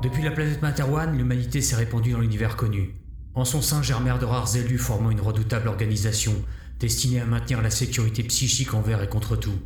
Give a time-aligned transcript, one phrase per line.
[0.00, 2.94] Depuis la planète Materwan, l'humanité s'est répandue dans l'univers connu.
[3.34, 6.32] En son sein germèrent de rares élus formant une redoutable organisation
[6.78, 9.58] destinée à maintenir la sécurité psychique envers et contre tout.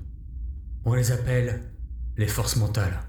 [0.87, 1.63] On les appelle
[2.17, 3.03] les forces mentales.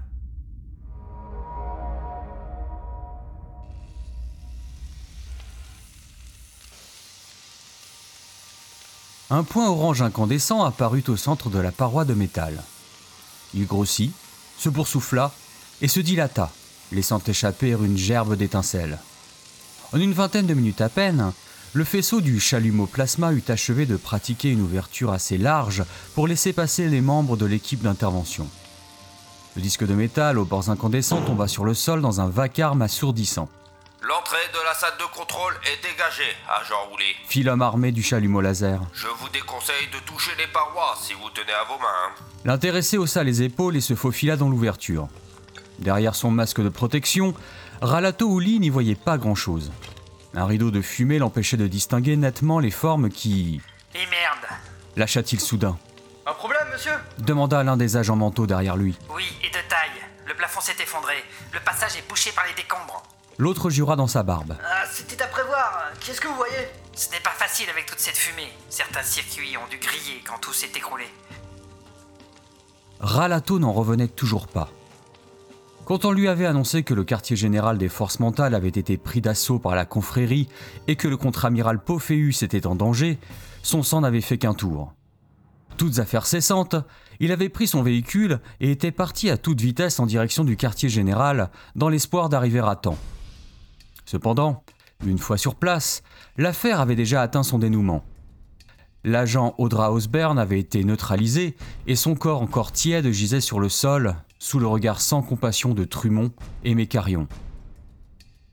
[9.30, 12.62] Un point orange incandescent apparut au centre de la paroi de métal.
[13.54, 14.12] Il grossit,
[14.58, 15.32] se boursoufla
[15.80, 16.52] et se dilata,
[16.92, 18.98] laissant échapper une gerbe d'étincelles.
[19.92, 21.32] En une vingtaine de minutes à peine,
[21.72, 25.84] le faisceau du chalumeau plasma eut achevé de pratiquer une ouverture assez large
[26.14, 28.48] pour laisser passer les membres de l'équipe d'intervention.
[29.56, 33.48] Le disque de métal aux bords incandescents tomba sur le sol dans un vacarme assourdissant.
[34.02, 37.16] L'entrée de la salle de contrôle est dégagée, agent Roulé.
[37.26, 38.80] Fit l'homme armé du chalumeau laser.
[38.92, 42.14] Je vous déconseille de toucher les parois si vous tenez à vos mains.
[42.44, 45.08] L'intéressé haussa les épaules et se faufila dans l'ouverture.
[45.78, 47.34] Derrière son masque de protection,
[47.82, 49.72] Ralato Ouli n'y voyait pas grand-chose.
[50.34, 53.60] Un rideau de fumée l'empêchait de distinguer nettement les formes qui...
[53.94, 54.58] Et merde
[54.96, 55.76] Lâcha-t-il soudain
[56.26, 56.92] Un problème, monsieur?
[57.18, 58.96] demanda l'un des agents mentaux derrière lui.
[59.14, 60.00] Oui, et de taille.
[60.26, 61.14] Le plafond s'est effondré.
[61.52, 63.02] Le passage est bouché par les décombres.
[63.38, 64.56] L'autre jura dans sa barbe.
[64.64, 65.90] Ah, c'était à prévoir.
[66.00, 66.68] Qu'est-ce que vous voyez?
[66.94, 68.48] Ce n'est pas facile avec toute cette fumée.
[68.70, 71.04] Certains circuits ont dû griller quand tout s'est écroulé.
[73.00, 74.70] Ralato n'en revenait toujours pas.
[75.84, 79.20] Quand on lui avait annoncé que le quartier général des forces mentales avait été pris
[79.20, 80.48] d'assaut par la confrérie
[80.88, 83.18] et que le contre-amiral Pophéus était en danger,
[83.62, 84.94] son sang n'avait fait qu'un tour.
[85.76, 86.76] Toutes affaires cessantes,
[87.20, 90.88] il avait pris son véhicule et était parti à toute vitesse en direction du quartier
[90.88, 92.98] général, dans l'espoir d'arriver à temps.
[94.06, 94.64] Cependant,
[95.04, 96.02] une fois sur place,
[96.38, 98.04] l'affaire avait déjà atteint son dénouement.
[99.02, 104.16] L'agent Audra Osbern avait été neutralisé et son corps encore tiède gisait sur le sol,
[104.44, 106.30] sous le regard sans compassion de Trumont
[106.64, 107.28] et Mécarion.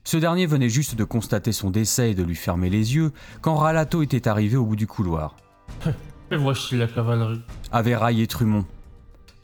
[0.04, 3.56] Ce dernier venait juste de constater son décès et de lui fermer les yeux quand
[3.56, 5.36] Ralato était arrivé au bout du couloir.
[6.30, 7.42] Et voici la cavalerie.
[7.72, 8.64] Avait raillé Trumont.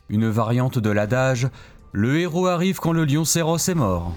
[0.09, 1.49] Une variante de l'adage
[1.93, 4.15] Le héros arrive quand le lion séroce est mort.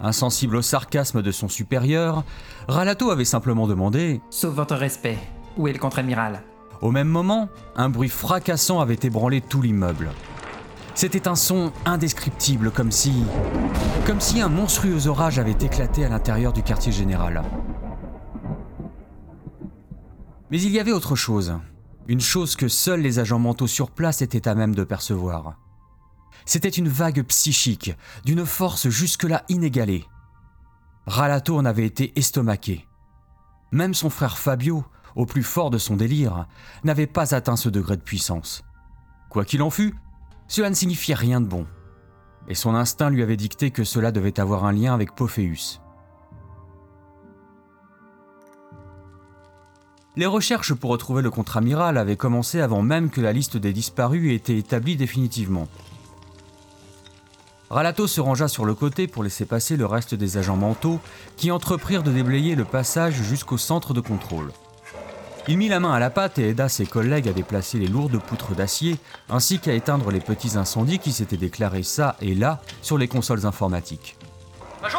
[0.00, 2.24] Insensible au sarcasme de son supérieur,
[2.66, 5.18] Ralato avait simplement demandé Sauf votre respect.
[5.56, 6.42] Où est le contre-amiral?
[6.82, 10.10] Au même moment, un bruit fracassant avait ébranlé tout l'immeuble.
[10.98, 13.22] C'était un son indescriptible, comme si.
[14.04, 17.44] comme si un monstrueux orage avait éclaté à l'intérieur du quartier général.
[20.50, 21.54] Mais il y avait autre chose.
[22.08, 25.54] Une chose que seuls les agents mentaux sur place étaient à même de percevoir.
[26.44, 27.94] C'était une vague psychique,
[28.24, 30.04] d'une force jusque-là inégalée.
[31.06, 32.88] Ralato en avait été estomaqué.
[33.70, 36.48] Même son frère Fabio, au plus fort de son délire,
[36.82, 38.64] n'avait pas atteint ce degré de puissance.
[39.30, 39.94] Quoi qu'il en fût,
[40.48, 41.66] cela ne signifiait rien de bon.
[42.48, 45.80] Et son instinct lui avait dicté que cela devait avoir un lien avec Pophéus.
[50.16, 54.32] Les recherches pour retrouver le contre-amiral avaient commencé avant même que la liste des disparus
[54.32, 55.68] ait été établie définitivement.
[57.70, 61.00] Ralato se rangea sur le côté pour laisser passer le reste des agents mentaux
[61.36, 64.50] qui entreprirent de déblayer le passage jusqu'au centre de contrôle.
[65.50, 68.18] Il mit la main à la pâte et aida ses collègues à déplacer les lourdes
[68.20, 68.98] poutres d'acier,
[69.30, 73.46] ainsi qu'à éteindre les petits incendies qui s'étaient déclarés ça et là sur les consoles
[73.46, 74.18] informatiques.
[74.82, 74.92] Oli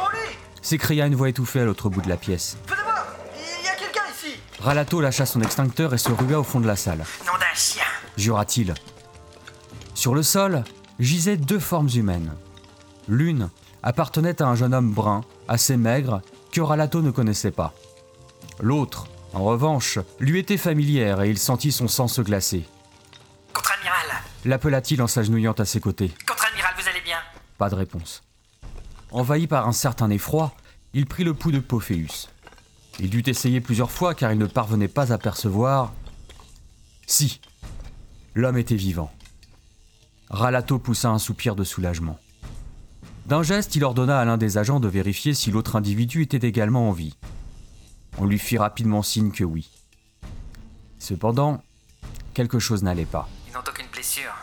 [0.63, 2.57] S'écria une voix étouffée à l'autre bout de la pièce.
[2.65, 3.05] Venez voir
[3.35, 6.67] Il y a quelqu'un ici Ralato lâcha son extincteur et se rua au fond de
[6.67, 7.05] la salle.
[7.27, 7.83] Nom d'un chien
[8.17, 8.73] Jura-t-il.
[9.93, 10.63] Sur le sol
[10.99, 12.33] gisaient deux formes humaines.
[13.07, 13.49] L'une
[13.83, 17.71] appartenait à un jeune homme brun, assez maigre, que Ralato ne connaissait pas.
[18.59, 22.65] L'autre en revanche, lui était familière et il sentit son sang se glacer.
[23.53, 26.11] Contre-amiral L'appela-t-il en s'agenouillant à ses côtés.
[26.25, 27.17] Contre-amiral, vous allez bien?
[27.57, 28.23] Pas de réponse.
[29.11, 30.53] Envahi par un certain effroi,
[30.93, 32.29] il prit le pouls de Pophéus.
[32.99, 35.93] Il dut essayer plusieurs fois car il ne parvenait pas à percevoir.
[37.07, 37.39] Si,
[38.35, 39.11] l'homme était vivant.
[40.29, 42.19] Ralato poussa un soupir de soulagement.
[43.25, 46.89] D'un geste, il ordonna à l'un des agents de vérifier si l'autre individu était également
[46.89, 47.15] en vie.
[48.17, 49.69] On lui fit rapidement signe que oui.
[50.99, 51.63] Cependant,
[52.33, 53.27] quelque chose n'allait pas.
[53.47, 54.33] Ils n'ont aucune blessure,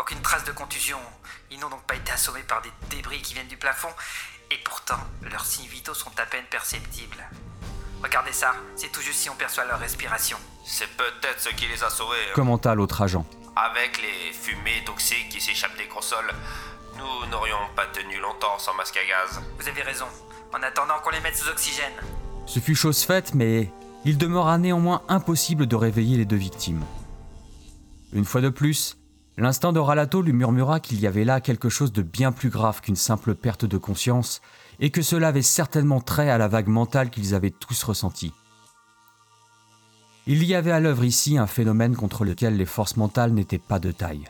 [0.00, 0.98] aucune trace de contusion.
[1.50, 3.88] Ils n'ont donc pas été assommés par des débris qui viennent du plafond.
[4.50, 4.98] Et pourtant,
[5.30, 7.22] leurs signes vitaux sont à peine perceptibles.
[8.02, 10.38] Regardez ça, c'est tout juste si on perçoit leur respiration.
[10.64, 12.16] C'est peut-être ce qui les a sauvés.
[12.30, 12.34] hein.
[12.34, 13.26] Commenta l'autre agent.
[13.56, 16.32] Avec les fumées toxiques qui s'échappent des consoles,
[16.96, 19.40] nous n'aurions pas tenu longtemps sans masque à gaz.
[19.58, 20.06] Vous avez raison.
[20.54, 21.92] En attendant qu'on les mette sous oxygène.
[22.48, 23.70] Ce fut chose faite, mais
[24.04, 26.82] il demeura néanmoins impossible de réveiller les deux victimes.
[28.12, 28.96] Une fois de plus,
[29.40, 32.80] L'instinct de Ralato lui murmura qu'il y avait là quelque chose de bien plus grave
[32.80, 34.40] qu'une simple perte de conscience,
[34.80, 38.32] et que cela avait certainement trait à la vague mentale qu'ils avaient tous ressentie.
[40.26, 43.78] Il y avait à l'œuvre ici un phénomène contre lequel les forces mentales n'étaient pas
[43.78, 44.28] de taille,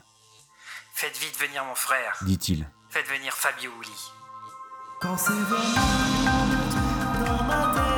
[0.92, 2.18] Faites vite venir mon frère.
[2.26, 2.68] dit-il.
[2.90, 4.10] Faites venir Fabio Uli.
[5.00, 6.46] Quand c'est vraiment
[7.24, 7.97] dans ma tête,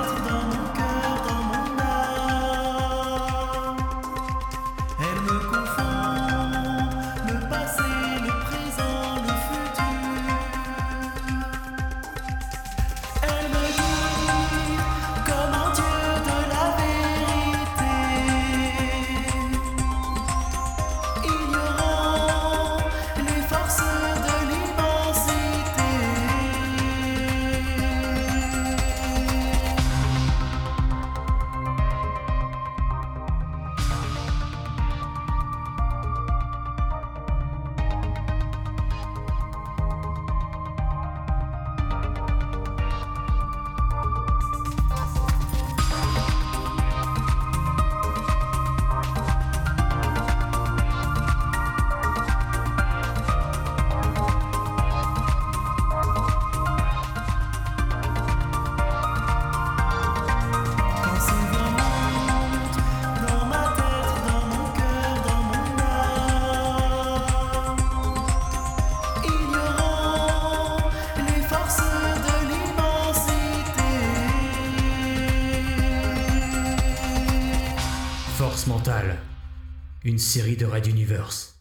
[80.11, 81.61] Une série de Red Universe.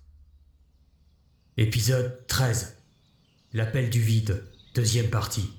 [1.55, 2.77] Épisode 13.
[3.53, 4.43] L'appel du vide.
[4.73, 5.51] Deuxième partie.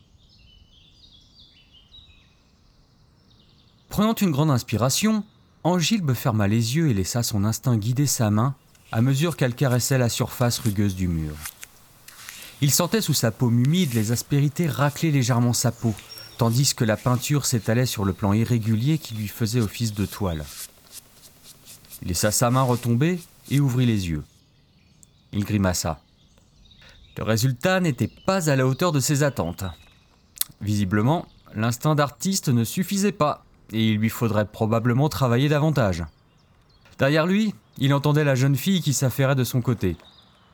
[3.91, 5.23] Prenant une grande inspiration,
[5.63, 8.57] Angilbe ferma les yeux et laissa son instinct guider sa main
[8.91, 11.37] à mesure qu'elle caressait la surface rugueuse du mur.
[12.61, 15.95] Il sentait sous sa paume humide les aspérités racler légèrement sa peau,
[16.39, 20.45] tandis que la peinture s'étalait sur le plan irrégulier qui lui faisait office de toile.
[22.03, 23.21] Il laissa sa main retomber
[23.51, 24.25] et ouvrit les yeux.
[25.33, 26.01] Il grimaça.
[27.17, 29.65] Le résultat n'était pas à la hauteur de ses attentes.
[30.63, 36.03] Visiblement, l'instinct d'artiste ne suffisait pas, et il lui faudrait probablement travailler davantage.
[36.99, 39.97] Derrière lui, il entendait la jeune fille qui s'affairait de son côté.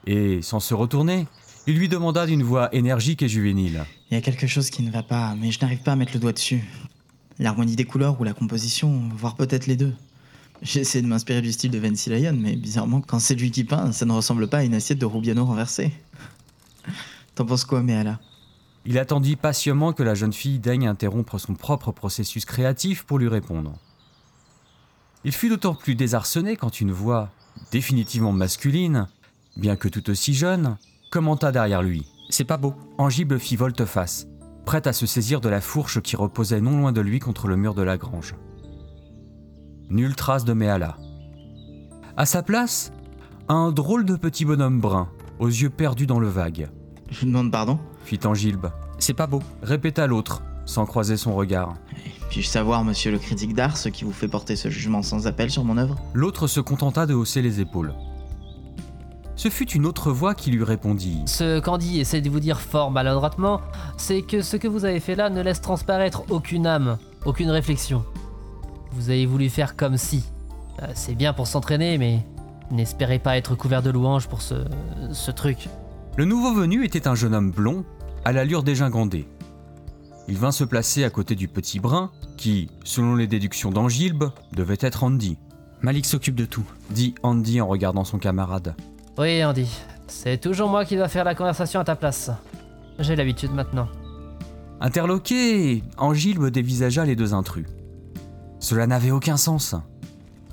[0.07, 1.29] Et, sans se retourner,
[1.69, 3.85] il lui demanda d'une voix énergique et juvénile.
[4.11, 6.15] Il y a quelque chose qui ne va pas, mais je n'arrive pas à mettre
[6.15, 6.65] le doigt dessus.
[7.39, 9.95] L'harmonie des couleurs ou la composition, voire peut-être les deux.
[10.63, 13.65] J'ai essayé de m'inspirer du style de Vinci Lyon, mais bizarrement, quand c'est lui qui
[13.65, 15.93] peint, ça ne ressemble pas à une assiette de Rubiano renversée.
[17.35, 18.19] T'en penses quoi, Méala
[18.87, 23.29] Il attendit patiemment que la jeune fille daigne interrompre son propre processus créatif pour lui
[23.29, 23.75] répondre.
[25.25, 27.31] Il fut d'autant plus désarçonné quand une voix,
[27.71, 29.09] définitivement masculine,
[29.57, 30.77] bien que tout aussi jeune,
[31.11, 32.07] commenta derrière lui.
[32.31, 32.75] C'est pas beau.
[32.97, 34.27] Angible fit volte-face,
[34.65, 37.57] prête à se saisir de la fourche qui reposait non loin de lui contre le
[37.57, 38.35] mur de la grange.
[39.89, 40.97] Nulle trace de Méala.
[42.17, 42.93] À sa place,
[43.49, 46.69] un drôle de petit bonhomme brun, aux yeux perdus dans le vague.
[47.09, 47.79] Je vous demande pardon?
[48.05, 48.67] Fit Angilbe.
[48.99, 51.75] C'est pas beau, répéta l'autre, sans croiser son regard.
[52.31, 55.51] Puis-je savoir, monsieur le critique d'art, ce qui vous fait porter ce jugement sans appel
[55.51, 55.97] sur mon œuvre?
[56.15, 57.95] L'autre se contenta de hausser les épaules.
[59.37, 61.23] Ce fut une autre voix qui lui répondit.
[61.27, 63.61] Ce qu'Andy essaie de vous dire fort maladroitement,
[63.97, 68.05] c'est que ce que vous avez fait là ne laisse transparaître aucune âme, aucune réflexion.
[68.97, 70.25] Vous avez voulu faire comme si.
[70.83, 72.21] Euh, C'est bien pour s'entraîner, mais
[72.71, 74.55] n'espérez pas être couvert de louanges pour ce,
[75.13, 75.69] ce truc.
[76.17, 77.85] Le nouveau venu était un jeune homme blond,
[78.25, 79.29] à l'allure dégingandée.
[80.29, 84.79] Il vint se placer à côté du petit brun, qui, selon les déductions d'Angilbe, devait
[84.81, 85.37] être Andy.
[85.83, 88.75] Malik s'occupe de tout, dit Andy en regardant son camarade.
[89.19, 89.69] Oui, Andy,
[90.07, 92.31] c'est toujours moi qui dois faire la conversation à ta place.
[92.99, 93.89] J'ai l'habitude maintenant.
[94.81, 97.67] Interloqué, Angilbe dévisagea les deux intrus.
[98.67, 99.77] Cela n'avait aucun sens.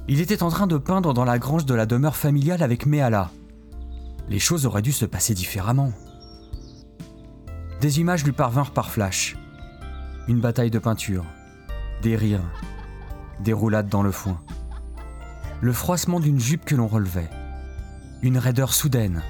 [0.08, 3.32] Il était en train de peindre dans la grange de la demeure familiale avec Méala.
[4.30, 5.92] Les choses auraient dû se passer différemment.
[7.82, 9.36] Des images lui parvinrent par flash.
[10.28, 11.26] Une bataille de peinture,
[12.04, 12.52] des rires,
[13.40, 14.40] des roulades dans le foin,
[15.62, 17.32] le froissement d'une jupe que l'on relevait,
[18.22, 19.24] une raideur soudaine,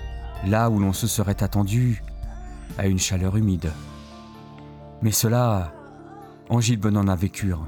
[0.46, 2.04] là où l'on se serait attendu
[2.78, 3.72] à une chaleur humide.
[5.02, 5.72] Mais cela,
[6.50, 7.66] Angilbe n'en avait cure.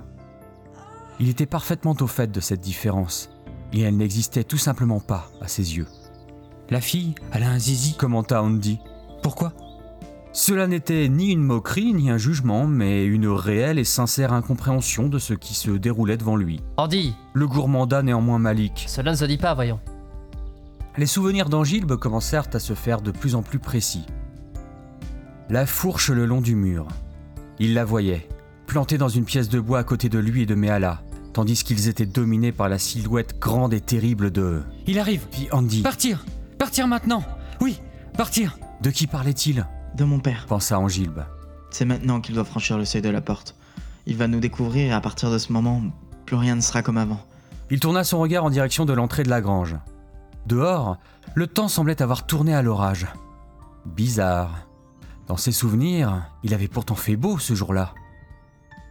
[1.19, 3.29] Il était parfaitement au fait de cette différence,
[3.73, 5.87] et elle n'existait tout simplement pas à ses yeux.
[6.69, 8.79] La fille, elle a un zizi, commenta Andy.
[9.21, 9.53] Pourquoi?
[10.33, 15.17] Cela n'était ni une moquerie ni un jugement, mais une réelle et sincère incompréhension de
[15.19, 16.59] ce qui se déroulait devant lui.
[16.75, 18.83] Andy, Le gourmanda néanmoins Malik.
[18.87, 19.79] cela ne se dit pas, voyons.
[20.97, 24.05] les souvenirs d'Angilbe commencèrent à se faire de plus en plus précis.
[25.49, 26.87] La fourche le long du mur.
[27.59, 28.27] Il la voyait,
[28.67, 31.01] plantée dans une pièce de bois à côté de lui et de Mehala,
[31.35, 34.63] tandis qu'ils étaient dominés par la silhouette grande et terrible de...
[34.87, 35.81] Il arrive Fit Andy?
[35.81, 36.23] Partir
[36.57, 37.23] Partir maintenant
[37.59, 37.81] Oui,
[38.15, 39.67] partir De qui parlait-il?
[39.97, 40.45] De mon père.
[40.47, 41.25] pensa Angilbe.
[41.71, 43.57] C'est maintenant qu'il doit franchir le seuil de la porte.
[44.05, 45.81] Il va nous découvrir et à partir de ce moment,
[46.25, 47.19] plus rien ne sera comme avant.
[47.69, 49.75] Il tourna son regard en direction de l'entrée de la grange.
[50.47, 50.99] Dehors,
[51.33, 53.07] le temps semblait avoir tourné à l'orage.
[53.85, 54.69] Bizarre.
[55.27, 57.93] Dans ses souvenirs, il avait pourtant fait beau ce jour-là.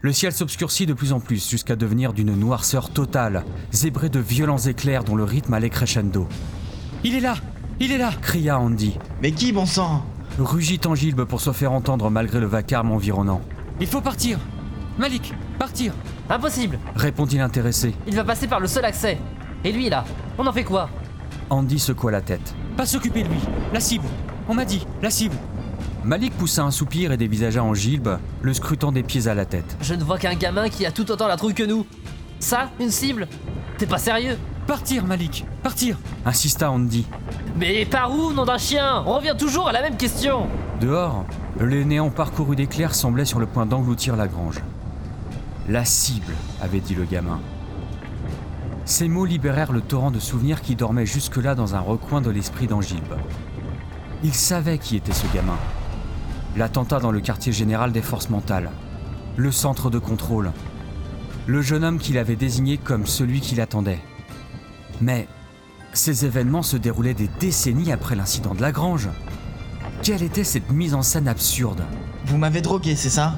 [0.04, 3.42] Le ciel s'obscurcit de plus en plus jusqu'à devenir d'une noirceur totale,
[3.72, 6.28] zébré de violents éclairs dont le rythme allait crescendo.
[7.04, 7.36] Il est là
[7.80, 10.04] Il est là Cria Andy, Mais qui, bon sang?
[10.38, 13.40] Rugit Angilbe pour se faire entendre malgré le vacarme environnant.
[13.80, 14.38] Il faut partir
[14.98, 15.94] Malik, partir
[16.28, 17.94] Impossible Répondit l'intéressé.
[18.06, 19.16] Il va passer par le seul accès.
[19.64, 20.04] Et lui là,
[20.36, 20.90] on en fait quoi?
[21.48, 22.54] Andy secoua la tête.
[22.76, 23.40] Pas s'occuper de lui
[23.72, 24.04] La cible
[24.50, 25.36] On m'a dit, la cible
[26.04, 29.76] Malik poussa un soupir et dévisagea Angilbe, le scrutant des pieds à la tête.
[29.80, 31.86] Je ne vois qu'un gamin qui a tout autant la trouille que nous.
[32.40, 33.26] Ça, une cible
[33.78, 35.96] T'es pas sérieux Partir, Malik Partir
[36.26, 37.06] Insista Andy.
[37.56, 40.46] Mais par où, nom d'un chien On revient toujours à la même question
[40.78, 41.24] Dehors,
[41.58, 44.60] le néant parcouru d'éclairs semblait sur le point d'engloutir la grange.
[45.70, 47.40] La cible, avait dit le gamin.
[48.84, 52.66] Ces mots libérèrent le torrent de souvenirs qui dormait jusque-là dans un recoin de l'esprit
[52.66, 53.14] d'Angilbe.
[54.22, 55.56] Il savait qui était ce gamin.
[56.56, 58.70] L'attentat dans le quartier général des forces mentales.
[59.36, 60.52] Le centre de contrôle.
[61.46, 63.98] Le jeune homme qu'il avait désigné comme celui qui l'attendait.
[65.00, 65.26] Mais
[65.92, 69.08] ces événements se déroulaient des décennies après l'incident de la grange.
[70.04, 71.84] Quelle était cette mise en scène absurde?
[72.26, 73.34] Vous m'avez drogué, c'est ça?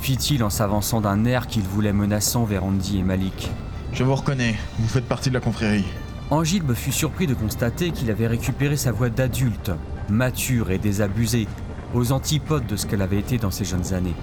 [0.00, 3.50] Fit-il en s'avançant d'un air qu'il voulait menaçant vers Andy et Malik.
[3.92, 5.84] Je vous reconnais, vous faites partie de la confrérie.
[6.30, 9.72] Angilbe fut surpris de constater qu'il avait récupéré sa voix d'adulte,
[10.08, 11.48] mature et désabusée,
[11.94, 14.14] aux antipodes de ce qu'elle avait été dans ses jeunes années.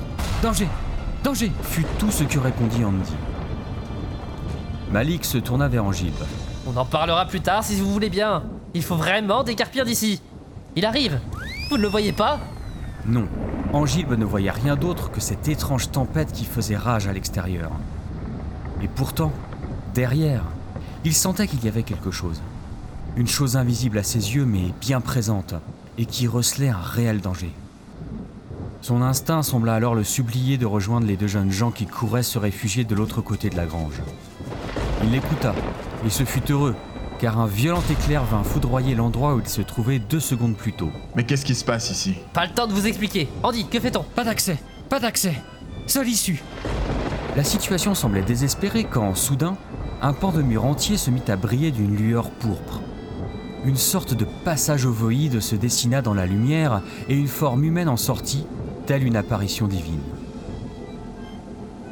[0.41, 0.67] Danger
[1.23, 3.15] Danger Fut tout ce que répondit Andy.
[4.91, 6.23] Malik se tourna vers Angilbe.
[6.65, 8.43] On en parlera plus tard si vous voulez bien.
[8.73, 10.21] Il faut vraiment décarpir d'ici.
[10.75, 11.19] Il arrive.
[11.69, 12.39] Vous ne le voyez pas?
[13.05, 13.27] Non,
[13.73, 17.71] Angilbe ne voyait rien d'autre que cette étrange tempête qui faisait rage à l'extérieur.
[18.81, 19.31] Et pourtant,
[19.93, 20.43] derrière,
[21.03, 22.41] il sentait qu'il y avait quelque chose.
[23.15, 25.55] Une chose invisible à ses yeux mais bien présente,
[25.97, 27.51] et qui recelait un réel danger.
[28.81, 32.37] Son instinct sembla alors le supplier de rejoindre les deux jeunes gens qui couraient se
[32.37, 34.01] réfugier de l'autre côté de la grange.
[35.03, 35.53] Il l'écouta,
[36.05, 36.75] et ce fut heureux,
[37.19, 40.91] car un violent éclair vint foudroyer l'endroit où il se trouvait deux secondes plus tôt.
[41.15, 42.15] Mais qu'est-ce qui se passe ici?
[42.33, 43.27] Pas le temps de vous expliquer.
[43.43, 44.03] Andy, que fait-on?
[44.03, 44.57] Pas d'accès
[44.89, 45.33] Pas d'accès
[45.87, 46.41] Seule issue
[47.35, 49.57] La situation semblait désespérée quand, soudain,
[50.01, 52.81] un pan de mur entier se mit à briller d'une lueur pourpre.
[53.67, 57.97] Une sorte de passage ovoïde se dessina dans la lumière et une forme humaine en
[57.97, 58.45] sortit,
[58.85, 59.99] telle une apparition divine.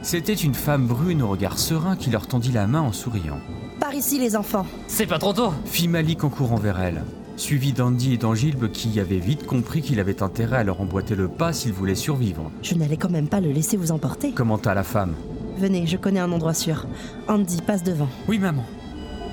[0.01, 3.39] C'était une femme brune au regard serein qui leur tendit la main en souriant.
[3.81, 4.65] Par ici, les enfants.
[4.87, 5.51] C'est pas trop tôt.
[5.65, 7.03] Fit Malik en courant vers elle,
[7.35, 11.27] suivi d'Andy et d'Angilbe qui avaient vite compris qu'il avait intérêt à leur emboîter le
[11.27, 14.31] pas s'ils voulaient survivre, Je n'allais quand même pas le laisser vous emporter.
[14.31, 15.13] commenta la femme.
[15.57, 16.85] Venez, je connais un endroit sûr.
[17.27, 18.07] Andy, passe devant.
[18.29, 18.63] Oui, maman.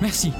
[0.01, 0.33] Merci.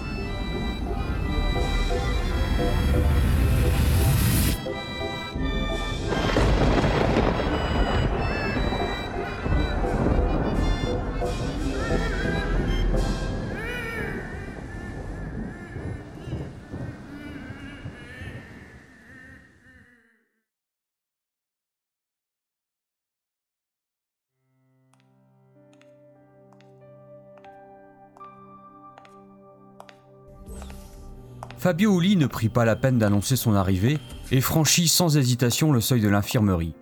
[31.63, 33.97] Fabio Uli ne prit pas la peine d'annoncer son arrivée
[34.31, 36.75] et franchit sans hésitation le seuil de l'infirmerie.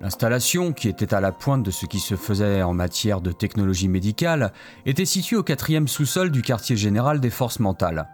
[0.00, 3.88] L'installation, qui était à la pointe de ce qui se faisait en matière de technologie
[3.88, 4.52] médicale,
[4.86, 8.08] était située au quatrième sous-sol du quartier général des forces mentales.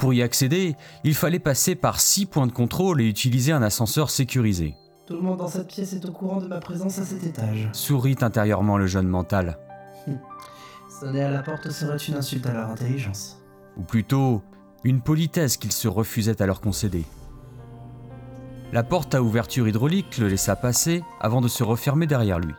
[0.00, 4.10] Pour y accéder, il fallait passer par six points de contrôle et utiliser un ascenseur
[4.10, 4.74] sécurisé.
[5.06, 7.68] Tout le monde dans cette pièce est au courant de ma présence à cet étage.
[7.70, 9.56] Sourit intérieurement le jeune mental.
[10.88, 13.40] Sonner à la porte serait une insulte à leur intelligence.
[13.76, 14.42] ou plutôt
[14.86, 17.04] une politesse qu'il se refusait à leur concéder.
[18.72, 22.54] La porte à ouverture hydraulique le laissa passer avant de se refermer derrière lui.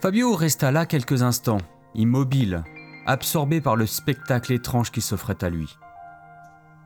[0.00, 1.60] Fabio resta là quelques instants,
[1.94, 2.64] immobile,
[3.06, 5.78] absorbé par le spectacle étrange qui s'offrait à lui.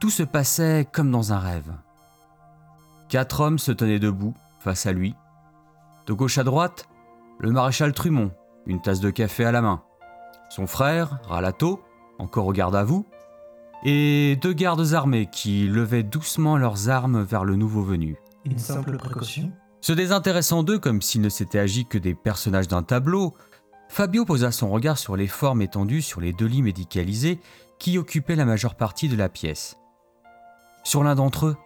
[0.01, 1.73] Tout se passait comme dans un rêve.
[3.09, 5.15] Quatre hommes se tenaient debout, face à lui.
[6.07, 6.87] De gauche à droite,
[7.39, 8.33] le maréchal Trumont,
[8.67, 9.83] une tasse de café à la main.
[10.51, 11.83] Son frère, Ralato,
[12.19, 13.07] encore au garde à vous,
[13.85, 18.17] et deux gardes armés qui levaient doucement leurs armes vers le nouveau venu.
[18.45, 22.83] Une simple précaution Se désintéressant d'eux comme s'il ne s'était agi que des personnages d'un
[22.83, 23.35] tableau,
[23.89, 27.41] Fabio posa son regard sur les formes étendues sur les deux lits médicalisés
[27.79, 29.77] qui occupaient la majeure partie de la pièce.
[30.85, 31.57] Sur l'un d'entre eux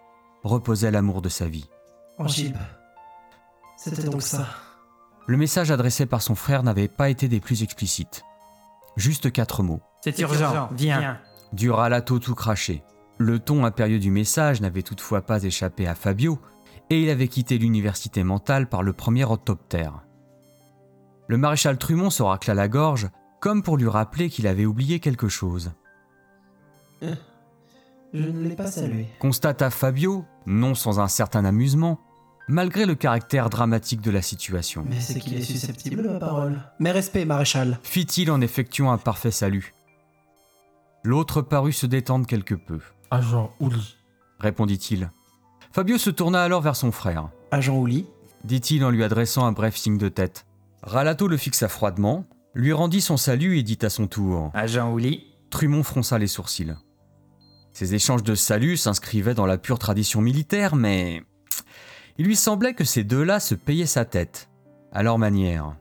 [0.44, 1.68] reposait l'amour de sa vie.
[2.18, 2.56] Angile.
[3.76, 4.46] C'était donc ça.
[5.26, 8.24] Le message adressé par son frère n'avait pas été des plus explicites.
[8.96, 9.80] Juste quatre mots.
[10.02, 11.18] C'est urgent, viens.
[11.52, 12.82] Du ralato tout craché.
[13.18, 16.38] Le ton impérieux du message n'avait toutefois pas échappé à Fabio,
[16.90, 20.04] et il avait quitté l'université mentale par le premier autoptère.
[21.28, 23.08] Le maréchal Trumont se racla la gorge,
[23.40, 25.72] comme pour lui rappeler qu'il avait oublié quelque chose.
[27.00, 29.06] Je ne l'ai pas salué.
[29.20, 31.98] Constata Fabio, non sans un certain amusement,
[32.48, 34.84] malgré le caractère dramatique de la situation.
[34.88, 36.60] Mais c'est qu'il est susceptible de ma parole.
[36.78, 37.78] Mes respects, maréchal.
[37.82, 39.74] Fit-il en effectuant un parfait salut.
[41.04, 42.78] L'autre parut se détendre quelque peu,
[43.10, 43.96] Agent Ouli.
[44.38, 45.10] répondit-il.
[45.72, 48.06] Fabio se tourna alors vers son frère, Agent Ouli.
[48.44, 50.46] dit-il en lui adressant un bref signe de tête.
[50.82, 54.50] Ralato le fixa froidement, lui rendit son salut et dit à son tour.
[54.54, 55.26] Agent Ouli.
[55.50, 56.74] Trumont fronça les sourcils.
[57.72, 61.22] Ces échanges de saluts s'inscrivaient dans la pure tradition militaire, mais
[62.18, 64.50] il lui semblait que ces deux-là se payaient sa tête,
[64.92, 65.74] à leur manière.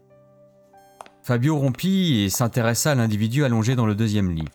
[1.23, 4.47] Fabio rompit et s'intéressa à l'individu allongé dans le deuxième lit.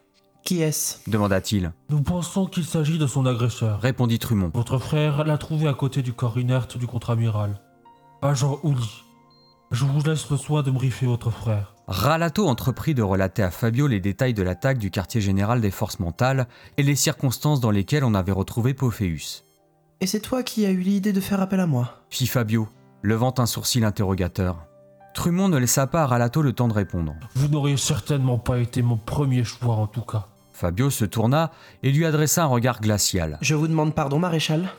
[0.47, 0.99] Qui est-ce?
[1.11, 1.73] Demanda-t-il.
[1.91, 3.81] Nous pensons qu'il s'agit de son agresseur.
[3.81, 4.53] Répondit Trumont.
[4.55, 7.61] Votre frère l'a trouvé à côté du corps inerte du contre-amiral.
[8.23, 9.03] Agent Ouli,
[9.73, 11.75] je vous laisse le soin de briefer votre frère.
[11.89, 15.99] Ralato entreprit de relater à Fabio les détails de l'attaque du quartier général des forces
[15.99, 19.45] mentales et les circonstances dans lesquelles on avait retrouvé Pophéus.
[20.01, 22.05] Et c'est toi qui as eu l'idée de faire appel à moi?
[22.09, 22.69] Fit Fabio,
[23.03, 24.65] levant un sourcil interrogateur.
[25.13, 27.17] Trumont ne laissa pas à Ralato le temps de répondre.
[27.35, 30.29] Vous n'auriez certainement pas été mon premier choix en tout cas.
[30.57, 31.51] Fabio se tourna
[31.83, 33.37] et lui adressa un regard glacial.
[33.43, 34.71] Je vous demande pardon, maréchal.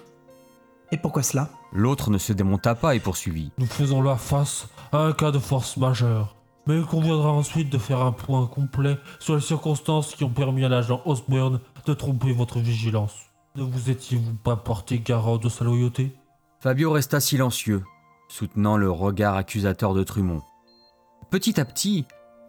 [0.92, 1.50] Et pourquoi cela?
[1.72, 3.52] L'autre ne se démonta pas et poursuivit.
[3.60, 6.36] Nous faisons là face à un cas de force majeure.
[6.66, 10.66] Mais il conviendra ensuite de faire un point complet sur les circonstances qui ont permis
[10.66, 13.14] à l'agent Osborne de tromper votre vigilance.
[13.56, 16.12] Ne vous étiez-vous pas porté garant de sa loyauté?
[16.60, 17.84] Fabio resta silencieux,
[18.30, 20.42] soutenant le regard accusateur de Trumont.
[21.30, 22.08] Petit à petit,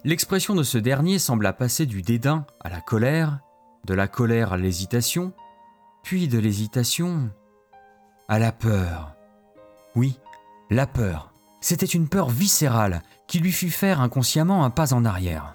[0.08, 3.40] l'expression de ce dernier sembla passer du dédain à la colère,
[3.84, 5.34] de la colère à l'hésitation,
[6.02, 7.28] puis de l'hésitation
[8.26, 9.14] à la peur.
[9.94, 10.18] Oui,
[10.70, 11.34] la peur.
[11.60, 15.52] C'était une peur viscérale qui lui fit faire inconsciemment un pas en arrière.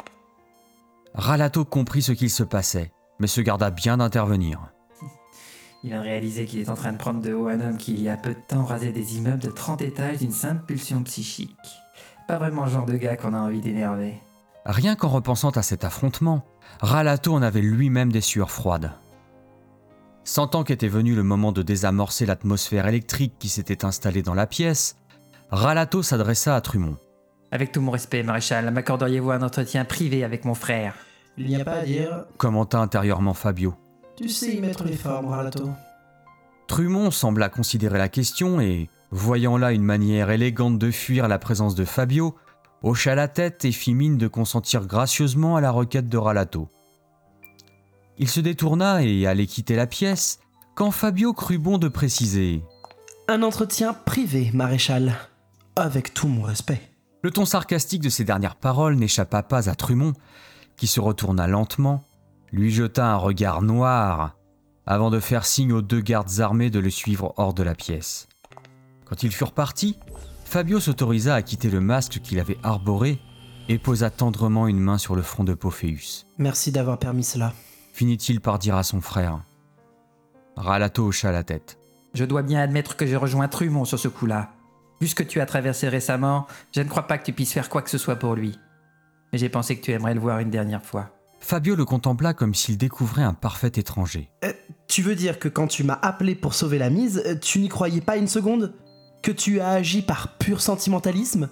[1.16, 4.72] Ralato comprit ce qu'il se passait, mais se garda bien d'intervenir.
[5.84, 7.94] Il vient de réaliser qu'il est en train de prendre de haut un homme qui,
[7.94, 11.02] il y a peu de temps, rasait des immeubles de 30 étages d'une simple pulsion
[11.02, 11.58] psychique.
[12.28, 14.22] Pas vraiment le genre de gars qu'on a envie d'énerver.
[14.66, 16.46] Rien qu'en repensant à cet affrontement,
[16.80, 18.92] Ralato en avait lui-même des sueurs froides.
[20.24, 24.96] Sentant qu'était venu le moment de désamorcer l'atmosphère électrique qui s'était installée dans la pièce,
[25.52, 26.98] Ralato s'adressa à Trumont.
[27.52, 30.96] Avec tout mon respect, maréchal, m'accorderiez-vous un entretien privé avec mon frère?
[31.38, 32.26] Il n'y a pas à dire.
[32.38, 33.76] Commenta intérieurement Fabio.
[34.16, 35.70] Tu sais y mettre les formes, Ralato.
[36.68, 41.76] Trumont sembla considérer la question et, voyant là une manière élégante de fuir la présence
[41.76, 42.36] de Fabio,
[42.84, 46.70] hocha la tête et fit mine de consentir gracieusement à la requête de Ralato.
[48.18, 50.40] Il se détourna et allait quitter la pièce
[50.76, 52.62] quand Fabio crut bon de préciser.
[53.28, 55.16] Un entretien privé, maréchal.
[55.76, 56.82] Avec tout mon respect.
[57.24, 60.14] Le ton sarcastique de ces dernières paroles n'échappa pas à Trumont,
[60.76, 62.04] qui se retourna lentement,
[62.52, 64.36] lui jeta un regard noir,
[64.86, 68.28] avant de faire signe aux deux gardes armés de le suivre hors de la pièce.
[69.06, 69.98] Quand ils furent partis,
[70.46, 73.20] Fabio s'autorisa à quitter le masque qu'il avait arboré
[73.70, 76.28] et posa tendrement une main sur le front de Pophéus.
[76.38, 77.54] Merci d'avoir permis cela.
[77.94, 79.44] Finit-il par dire à son frère.
[80.56, 81.80] Ralato hocha la tête.
[82.14, 84.52] Je dois bien admettre que je rejoins Trumont sur ce coup-là.
[85.02, 87.70] Vu ce que tu as traversé récemment, je ne crois pas que tu puisses faire
[87.70, 88.58] quoi que ce soit pour lui.
[89.32, 91.10] Mais j'ai pensé que tu aimerais le voir une dernière fois.
[91.40, 94.30] Fabio le contempla comme s'il découvrait un parfait étranger.
[94.46, 94.54] Euh,
[94.88, 98.00] tu veux dire que quand tu m'as appelé pour sauver la mise, tu n'y croyais
[98.00, 98.74] pas une seconde?
[99.24, 101.50] Que tu as agi par pur sentimentalisme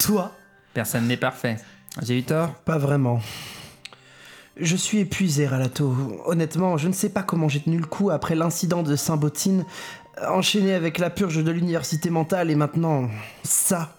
[0.00, 0.32] Toi
[0.72, 1.58] Personne n'est parfait.
[2.02, 3.20] J'ai eu tort Pas vraiment.
[4.56, 5.94] Je suis épuisé, Ralato.
[6.24, 9.66] Honnêtement, je ne sais pas comment j'ai tenu le coup après l'incident de Saint-Bottine,
[10.26, 13.10] enchaîné avec la purge de l'université mentale et maintenant
[13.42, 13.92] ça.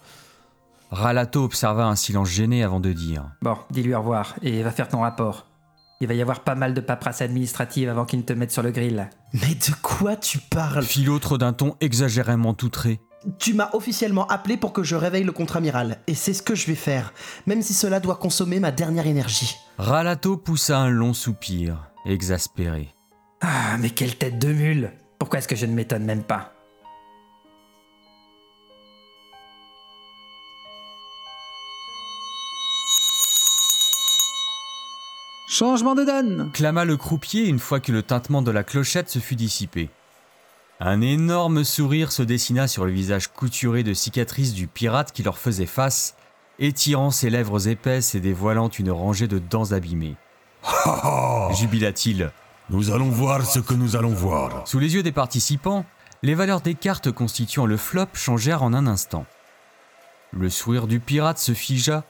[0.90, 3.22] Ralato observa un silence gêné avant de dire.
[3.40, 5.46] Bon, dis-lui au revoir et va faire ton rapport.
[6.00, 8.62] Il va y avoir pas mal de paperasse administrative avant qu'il ne te mette sur
[8.62, 9.08] le grill.
[9.32, 10.84] Mais de quoi tu parles?
[10.84, 13.00] Fit l'autre d'un ton exagérément outré.
[13.38, 16.66] Tu m'as officiellement appelé pour que je réveille le contre-amiral, et c'est ce que je
[16.66, 17.12] vais faire,
[17.46, 19.56] même si cela doit consommer ma dernière énergie.
[19.78, 21.90] Ralato poussa un long soupir.
[22.04, 22.94] exaspéré.
[23.40, 26.52] Ah, mais quelle tête de mule Pourquoi est-ce que je ne m'étonne même pas?
[35.58, 39.20] Changement de donne clama le croupier une fois que le tintement de la clochette se
[39.20, 39.88] fut dissipé.
[40.80, 45.38] Un énorme sourire se dessina sur le visage couturé de cicatrices du pirate qui leur
[45.38, 46.14] faisait face,
[46.58, 50.16] étirant ses lèvres épaisses et dévoilant une rangée de dents abîmées.
[51.54, 52.32] Jubila-t-il.
[52.68, 54.68] Nous allons voir ce que nous allons voir.
[54.68, 55.86] Sous les yeux des participants,
[56.22, 59.24] les valeurs des cartes constituant le flop changèrent en un instant.
[60.32, 62.04] Le sourire du pirate se figea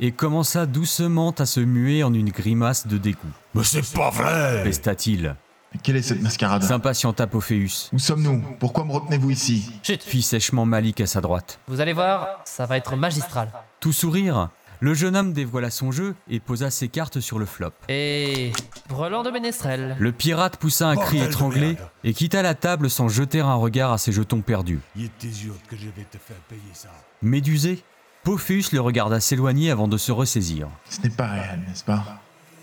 [0.00, 3.28] et commença doucement à se muer en une grimace de dégoût.
[3.54, 5.36] Mais c'est pas vrai Pesta-t-il.
[5.72, 6.62] Mais quelle est cette mascarade?
[6.62, 7.90] S'impatienta Pophéus.
[7.92, 8.42] Où sommes-nous?
[8.58, 9.70] Pourquoi me retenez-vous ici?
[9.82, 11.60] Chut, Fit sèchement Malik à sa droite.
[11.68, 13.52] vous allez voir, ça va être magistral.
[13.78, 14.48] Tout sourire,
[14.80, 17.70] le jeune homme dévoila son jeu et posa ses cartes sur le flop.
[17.88, 18.52] Et...
[18.88, 19.94] Brelan de Ménestrel.
[19.98, 23.92] Le pirate poussa un cri Bordel étranglé et quitta la table sans jeter un regard
[23.92, 24.80] à ses jetons perdus.
[24.96, 26.88] Il était sûr que je vais te faire payer ça.
[27.22, 27.84] Médusé,
[28.24, 30.68] Pophéus le regarda s'éloigner avant de se ressaisir.
[30.88, 32.20] Ce n'est pas réel, n'est-ce pas?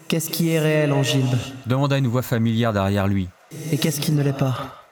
[0.08, 3.28] Qu'est-ce qui est réel, Angilbe Demanda une voix familière derrière lui.
[3.72, 4.86] Et qu'est-ce qui ne l'est pas?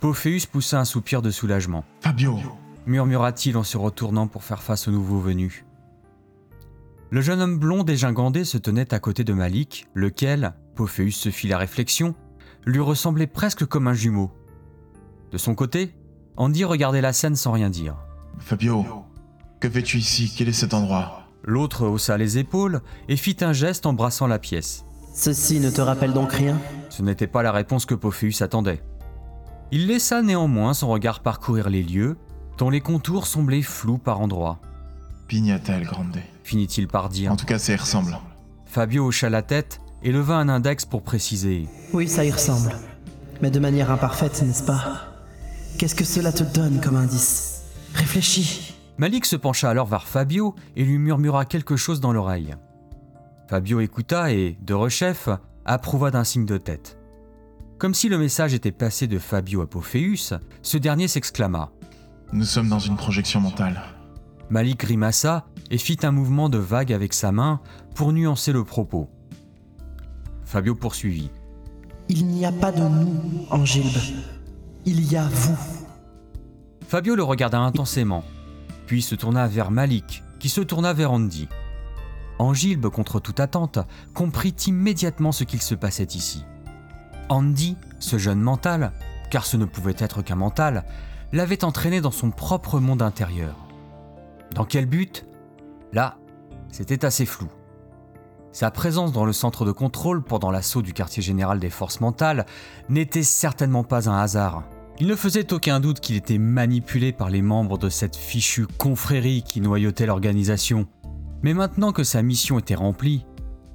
[0.00, 1.84] Pophéus poussa un soupir de soulagement.
[2.00, 2.38] Fabio
[2.86, 5.64] murmura-t-il en se retournant pour faire face au nouveau venu.
[7.10, 11.48] Le jeune homme blond dégingandé se tenait à côté de Malik, lequel, Pophéus se fit
[11.48, 12.14] la réflexion,
[12.64, 14.30] lui ressemblait presque comme un jumeau.
[15.30, 15.94] De son côté,
[16.36, 17.96] Andy regardait la scène sans rien dire.
[18.38, 19.01] Fabio,
[19.62, 20.32] que fais-tu ici?
[20.36, 21.22] Quel est cet endroit?
[21.44, 24.84] L'autre haussa les épaules et fit un geste en brassant la pièce.
[25.14, 26.58] Ceci ne te rappelle donc rien?
[26.90, 28.82] Ce n'était pas la réponse que Pophéus attendait.
[29.70, 32.16] Il laissa néanmoins son regard parcourir les lieux,
[32.58, 34.58] dont les contours semblaient flous par endroits.
[35.28, 36.18] Pignata El Grande.
[36.42, 37.30] Finit-il par dire.
[37.30, 38.18] En tout cas, ça y ressemble.
[38.66, 41.68] Fabio hocha la tête et leva un index pour préciser.
[41.92, 42.74] Oui, ça y ressemble.
[43.40, 45.02] Mais de manière imparfaite, n'est-ce pas?
[45.78, 47.62] Qu'est-ce que cela te donne comme indice?
[47.94, 48.71] Réfléchis.
[48.98, 52.54] Malik se pencha alors vers Fabio et lui murmura quelque chose dans l'oreille.
[53.48, 55.28] Fabio écouta et, de rechef,
[55.64, 56.98] approuva d'un signe de tête.
[57.78, 61.70] Comme si le message était passé de Fabio à Pophéus, ce dernier s'exclama.
[62.32, 63.82] Nous sommes dans une projection mentale.
[64.50, 67.60] Malik grimaça et fit un mouvement de vague avec sa main
[67.94, 69.08] pour nuancer le propos.
[70.44, 71.30] Fabio poursuivit.
[72.08, 73.98] Il n'y a pas de nous, Angilbe.
[74.84, 75.58] Il y a vous.
[76.86, 78.22] Fabio le regarda intensément,
[78.92, 81.48] puis se tourna vers Malik, qui se tourna vers Andy.
[82.38, 83.78] Angilbe, contre toute attente,
[84.12, 86.44] comprit immédiatement ce qu'il se passait ici.
[87.30, 88.92] Andy, ce jeune mental,
[89.30, 90.84] car ce ne pouvait être qu'un mental,
[91.32, 93.56] l'avait entraîné dans son propre monde intérieur.
[94.54, 95.24] Dans quel but?
[95.94, 96.18] Là,
[96.70, 97.48] c'était assez flou.
[98.52, 102.44] Sa présence dans le centre de contrôle pendant l'assaut du quartier général des forces mentales
[102.90, 104.64] n'était certainement pas un hasard.
[105.00, 109.42] Il ne faisait aucun doute qu'il était manipulé par les membres de cette fichue confrérie
[109.42, 110.86] qui noyautait l'organisation.
[111.42, 113.26] Mais maintenant que sa mission était remplie,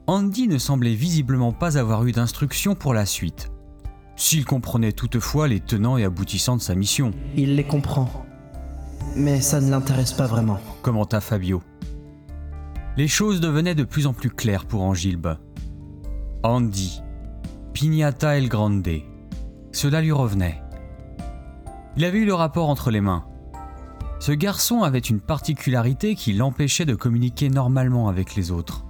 [0.05, 3.49] Andy ne semblait visiblement pas avoir eu d'instructions pour la suite.
[4.15, 8.09] S'il comprenait toutefois les tenants et aboutissants de sa mission, Il les comprend.
[9.15, 10.59] Mais ça ne l'intéresse pas vraiment.
[10.81, 11.61] commenta Fabio.
[12.95, 15.35] Les choses devenaient de plus en plus claires pour Angilbe.
[16.43, 17.01] Andy,
[17.73, 19.01] Pignata El Grande,
[19.71, 20.61] cela lui revenait.
[21.97, 23.25] Il avait eu le rapport entre les mains.
[24.19, 28.85] Ce garçon avait une particularité qui l'empêchait de communiquer normalement avec les autres.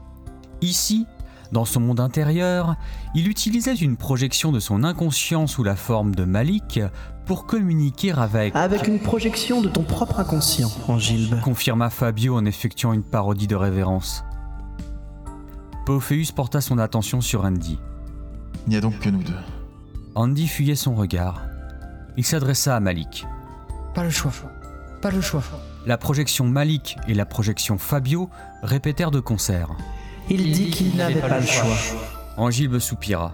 [0.59, 1.05] Ici,
[1.53, 2.75] dans son monde intérieur,
[3.15, 6.81] il utilisait une projection de son inconscient sous la forme de Malik
[7.25, 8.53] pour communiquer avec...
[8.57, 11.39] Avec une projection de ton propre inconscient, Angilbe.
[11.39, 14.25] confirma Fabio en effectuant une parodie de révérence.
[15.85, 17.79] Pophéus porta son attention sur Andy.
[18.65, 19.33] Il n'y a donc que nous deux.
[20.15, 21.46] Andy fuyait son regard.
[22.17, 23.27] Il s'adressa à Malik.
[23.93, 24.31] Pas le choix.
[25.01, 25.43] Pas le choix.
[25.85, 28.29] La projection Malik et la projection Fabio
[28.63, 29.69] répétèrent de concert.
[30.29, 31.77] Il dit qu'il n'avait pas le choix.
[32.35, 33.33] Angilbe soupira.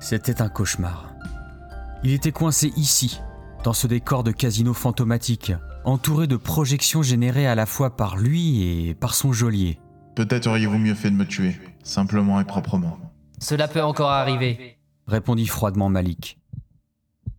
[0.00, 1.14] C'était un cauchemar.
[2.02, 3.20] Il était coincé ici,
[3.64, 5.52] dans ce décor de casino fantomatique,
[5.84, 9.78] entouré de projections générées à la fois par lui et par son geôlier.
[10.16, 12.98] Peut-être auriez-vous mieux fait de me tuer, simplement et proprement.
[13.38, 14.78] Cela peut encore arriver.
[15.06, 16.39] répondit froidement Malik.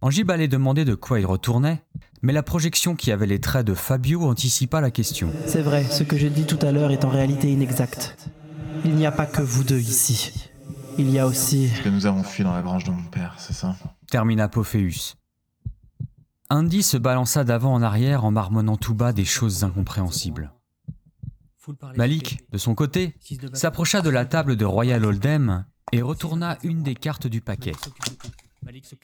[0.03, 1.83] Angib allait demander de quoi il retournait,
[2.23, 5.31] mais la projection qui avait les traits de Fabio anticipa la question.
[5.45, 8.17] C'est vrai, ce que j'ai dit tout à l'heure est en réalité inexact.
[8.83, 10.49] Il n'y a pas que vous deux ici.
[10.97, 11.69] Il y a aussi...
[11.83, 13.75] Que nous avons fui dans la grange de mon père, c'est ça?
[14.09, 15.17] Termina Pophéus.
[16.49, 20.51] Andy se balança d'avant en arrière en marmonnant tout bas des choses incompréhensibles.
[21.95, 23.15] Malik, de son côté,
[23.53, 27.73] s'approcha de la table de Royal Oldham et retourna une des cartes du paquet.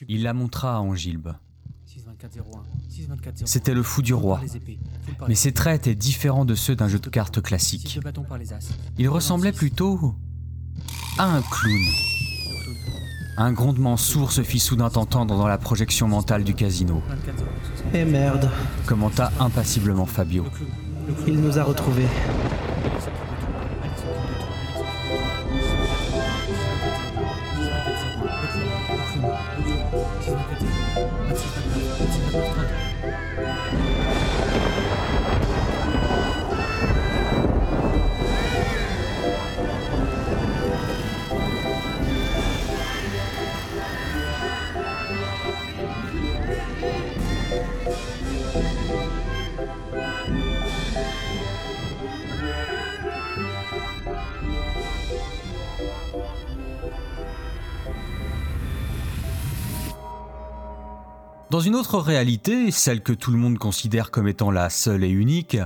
[0.07, 1.33] Il la montra à Angilbe.
[3.45, 4.41] C'était le fou du roi,
[5.27, 7.99] mais ses traits étaient différents de ceux d'un jeu de cartes classique.
[8.97, 10.15] Il ressemblait plutôt
[11.17, 11.81] à un clown.
[13.37, 17.03] Un grondement sourd se fit soudain entendre dans la projection mentale du casino.
[17.93, 18.49] Eh merde,
[18.85, 20.45] Commenta impassiblement Fabio.
[21.27, 22.07] il nous a retrouvés.
[61.57, 65.09] Dans une autre réalité, celle que tout le monde considère comme étant la seule et
[65.09, 65.57] unique,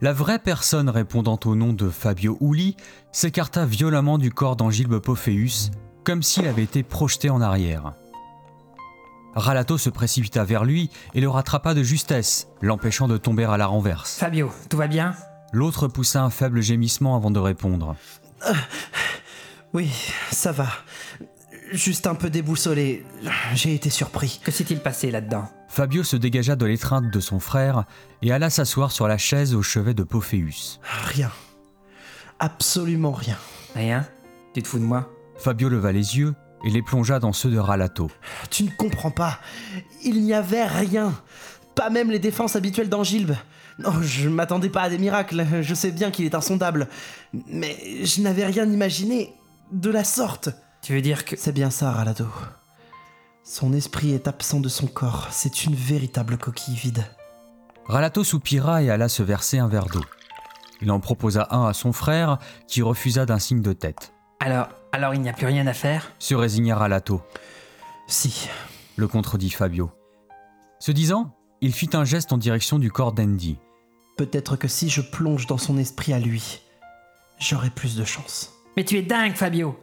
[0.00, 2.76] la vraie personne répondant au nom de Fabio Uli
[3.10, 5.72] s'écarta violemment du corps d'Angilbe Pophéus,
[6.04, 7.94] comme s'il avait été projeté en arrière.
[9.34, 13.66] Ralato se précipita vers lui et le rattrapa de justesse, l'empêchant de tomber à la
[13.66, 14.18] renverse.
[14.18, 15.12] Fabio, tout va bien?
[15.52, 17.96] L'autre poussa un faible gémissement avant de répondre.
[19.74, 19.90] Oui,
[20.30, 20.68] ça va.
[21.70, 23.04] Juste un peu déboussolé.
[23.54, 24.40] J'ai été surpris.
[24.44, 25.48] Que s'est-il passé là-dedans?
[25.68, 27.84] Fabio se dégagea de l'étreinte de son frère
[28.20, 30.80] et alla s'asseoir sur la chaise au chevet de Pophéus.
[31.04, 31.30] Rien.
[32.38, 33.38] Absolument rien.
[33.74, 34.06] Rien?
[34.54, 35.08] Tu te fous de moi?
[35.38, 38.10] Fabio leva les yeux et les plongea dans ceux de Ralato.
[38.50, 39.38] Tu ne comprends pas.
[40.04, 41.14] Il n'y avait rien.
[41.74, 43.32] Pas même les défenses habituelles d'Angilbe.
[43.78, 45.46] Non, je m'attendais pas à des miracles.
[45.62, 46.88] Je sais bien qu'il est insondable.
[47.48, 49.32] Mais je n'avais rien imaginé
[49.72, 50.50] de la sorte.
[50.82, 51.36] Tu veux dire que...
[51.36, 52.26] C'est bien ça, Ralado.
[53.44, 55.28] Son esprit est absent de son corps.
[55.30, 57.04] C'est une véritable coquille vide.
[57.86, 60.04] Ralato soupira et alla se verser un verre d'eau.
[60.80, 64.12] Il en proposa un à son frère, qui refusa d'un signe de tête.
[64.40, 66.10] Alors, alors il n'y a plus rien à faire?
[66.18, 67.22] Se résigna Ralato.
[68.08, 68.48] Si.
[68.96, 69.92] Le contredit Fabio.
[70.80, 73.56] Ce disant, il fit un geste en direction du corps d'Andy.
[74.16, 76.60] Peut-être que si je plonge dans son esprit à lui,
[77.38, 78.52] j'aurai plus de chance.
[78.76, 79.78] Mais tu es dingue, Fabio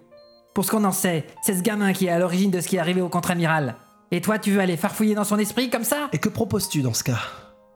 [0.54, 2.76] Pour ce qu'on en sait, c'est ce gamin qui est à l'origine de ce qui
[2.76, 3.76] est arrivé au contre-amiral.
[4.12, 6.10] Et toi, tu veux aller farfouiller dans son esprit comme ça?
[6.12, 7.20] Et que proposes-tu dans ce cas?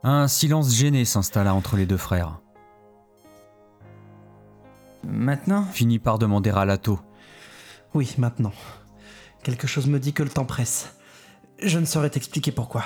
[0.03, 2.39] Un silence gêné s'installa entre les deux frères.
[5.03, 5.65] Maintenant?
[5.71, 6.99] Finit par demander Ralato.
[7.93, 8.53] Oui, maintenant.
[9.43, 10.95] Quelque chose me dit que le temps presse.
[11.62, 12.83] Je ne saurais t'expliquer pourquoi.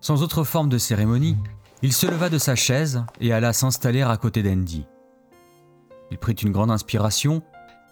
[0.00, 1.36] Sans autre forme de cérémonie,
[1.82, 4.86] il se leva de sa chaise et alla s'installer à côté d'Andy.
[6.10, 7.42] Il prit une grande inspiration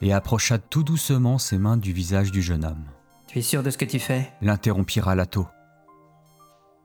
[0.00, 2.84] et approcha tout doucement ses mains du visage du jeune homme.
[3.26, 4.30] Tu es sûr de ce que tu fais?
[4.40, 5.46] L'interrompit Ralato.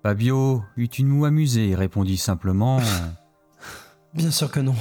[0.04, 2.80] Fabio eut une moue amusée et répondit simplement
[4.14, 4.76] Bien sûr que non.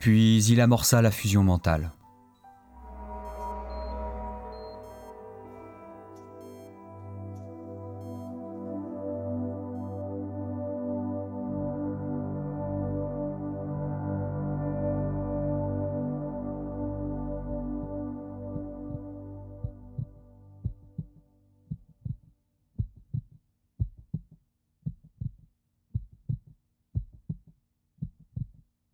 [0.00, 1.90] Puis il amorça la fusion mentale.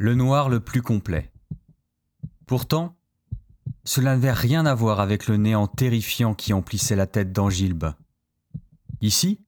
[0.04, 1.32] Le noir le plus complet.
[2.44, 2.94] Pourtant,
[3.84, 7.94] cela n'avait rien à voir avec le néant terrifiant qui emplissait la tête d'Angilbe.
[9.00, 9.40] Ici,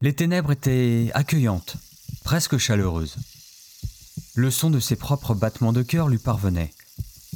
[0.00, 1.76] les ténèbres étaient accueillantes,
[2.24, 3.16] presque chaleureuses.
[4.34, 6.72] Le son de ses propres battements de cœur lui parvenait,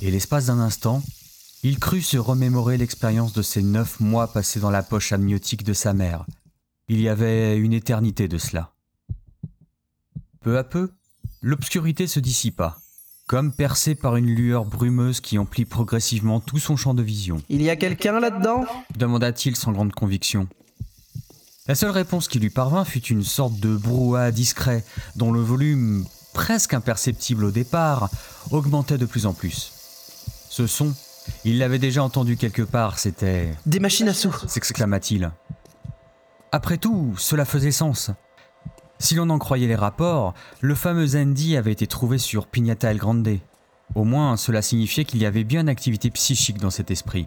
[0.01, 1.03] et l'espace d'un instant,
[1.63, 5.75] il crut se remémorer l'expérience de ces neuf mois passés dans la poche amniotique de
[5.75, 6.25] sa mère.
[6.89, 8.73] Il y avait une éternité de cela.
[10.41, 10.91] Peu à peu,
[11.43, 12.79] l'obscurité se dissipa,
[13.27, 17.43] comme percée par une lueur brumeuse qui emplit progressivement tout son champ de vision.
[17.49, 18.65] Il y a quelqu'un là-dedans?
[18.97, 20.47] demanda-t-il sans grande conviction.
[21.67, 24.85] La seule réponse qui lui parvint fut une sorte de brouhaha discret,
[25.17, 28.09] dont le volume, presque imperceptible au départ,
[28.51, 29.73] augmentait de plus en plus.
[30.49, 30.93] Ce son,
[31.45, 33.53] il l'avait déjà entendu quelque part, c'était...
[33.67, 35.31] Des machines à sous s'exclama-t-il.
[36.53, 38.11] Après tout, cela faisait sens.
[39.03, 42.99] Si l'on en croyait les rapports, le fameux Andy avait été trouvé sur Pignata El
[42.99, 43.41] Grande.
[43.97, 47.27] Au moins, cela signifiait qu'il y avait bien une activité psychique dans cet esprit.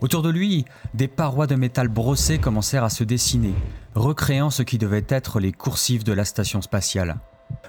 [0.00, 3.54] Autour de lui, des parois de métal brossé commencèrent à se dessiner,
[3.94, 7.20] recréant ce qui devait être les coursives de la station spatiale.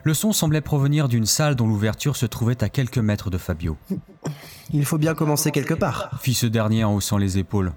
[0.01, 3.77] Le son semblait provenir d'une salle dont l'ouverture se trouvait à quelques mètres de Fabio.
[4.73, 6.09] Il faut bien commencer quelque part.
[6.19, 7.73] Fit ce dernier en haussant les épaules.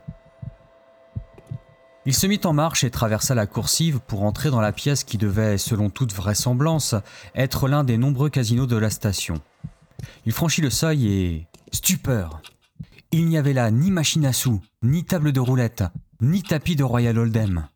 [2.06, 5.18] Il se mit en marche et traversa la coursive pour entrer dans la pièce qui
[5.18, 6.94] devait, selon toute vraisemblance,
[7.34, 9.34] être l'un des nombreux casinos de la station.
[10.24, 11.46] Il franchit le seuil et...
[11.72, 12.40] Stupeur
[13.12, 15.84] Il n'y avait là ni machine à sous, ni table de roulette,
[16.22, 17.68] ni tapis de Royal Hold'em.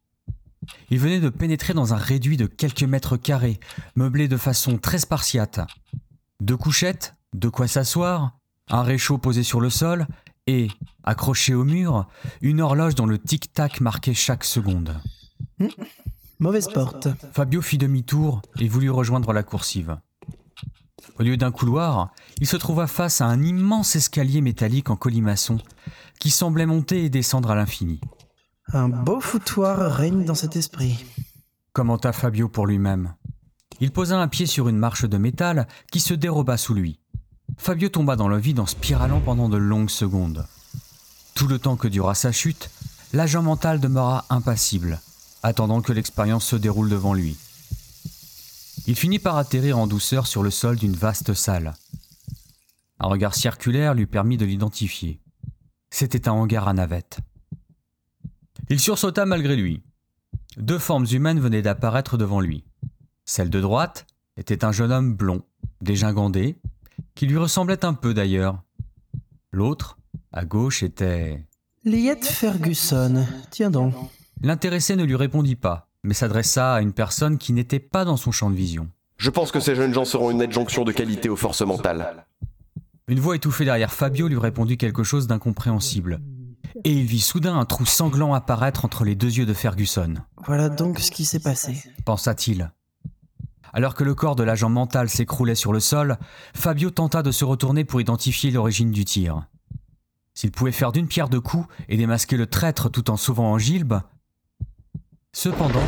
[0.90, 3.60] Il venait de pénétrer dans un réduit de quelques mètres carrés,
[3.94, 5.60] meublé de façon très spartiate.
[6.40, 10.06] Deux couchettes, de quoi s'asseoir, un réchaud posé sur le sol
[10.46, 10.68] et,
[11.02, 12.06] accroché au mur,
[12.40, 14.94] une horloge dont le tic-tac marquait chaque seconde.
[15.58, 15.68] Hmm.
[16.38, 17.08] Mauvaise porte.
[17.32, 19.96] Fabio fit demi-tour et voulut rejoindre la coursive.
[21.18, 25.58] Au lieu d'un couloir, il se trouva face à un immense escalier métallique en colimaçon
[26.18, 28.00] qui semblait monter et descendre à l'infini.
[28.72, 31.04] Un beau foutoir règne dans cet esprit.
[31.72, 33.14] Commenta Fabio pour lui-même.
[33.80, 37.00] Il posa un pied sur une marche de métal qui se déroba sous lui.
[37.56, 40.46] Fabio tomba dans le vide en spiralant pendant de longues secondes.
[41.34, 42.70] Tout le temps que dura sa chute,
[43.12, 45.00] l'agent mental demeura impassible,
[45.42, 47.36] attendant que l'expérience se déroule devant lui.
[48.86, 51.74] Il finit par atterrir en douceur sur le sol d'une vaste salle.
[53.00, 55.20] Un regard circulaire lui permit de l'identifier.
[55.90, 57.18] C'était un hangar à navettes.
[58.68, 59.82] Il sursauta malgré lui.
[60.56, 62.64] Deux formes humaines venaient d'apparaître devant lui.
[63.24, 65.42] Celle de droite était un jeune homme blond,
[65.80, 66.58] dégingandé,
[67.14, 68.62] qui lui ressemblait un peu d'ailleurs.
[69.52, 69.98] L'autre,
[70.32, 71.46] à gauche, était...
[71.84, 73.94] Liette Ferguson, tiens donc.
[74.42, 78.32] L'intéressé ne lui répondit pas, mais s'adressa à une personne qui n'était pas dans son
[78.32, 78.88] champ de vision.
[79.16, 82.26] Je pense que ces jeunes gens seront une adjonction de qualité aux forces mentales.
[83.06, 86.20] Une voix étouffée derrière Fabio lui répondit quelque chose d'incompréhensible.
[86.84, 90.14] Et il vit soudain un trou sanglant apparaître entre les deux yeux de Ferguson.
[90.46, 91.82] Voilà donc ce qui s'est passé.
[92.04, 92.72] Pensa-t-il.
[93.74, 96.16] Alors que le corps de l'agent mental s'écroulait sur le sol,
[96.54, 99.48] Fabio tenta de se retourner pour identifier l'origine du tir.
[100.32, 104.00] S'il pouvait faire d'une pierre deux coups et démasquer le traître tout en sauvant Angilbe.
[105.32, 105.82] Cependant,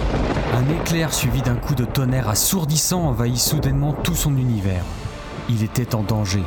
[0.55, 4.85] un éclair suivi d'un coup de tonnerre assourdissant envahit soudainement tout son univers.
[5.49, 6.43] Il était en danger.